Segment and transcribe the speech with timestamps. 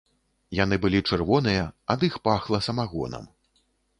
[0.59, 3.29] Яны былі чырвоныя, ад іх пахла самагонам.